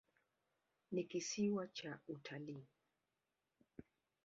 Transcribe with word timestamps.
Ni 0.91 1.03
kisiwa 1.03 1.67
cha 1.67 1.99
utalii. 2.07 2.67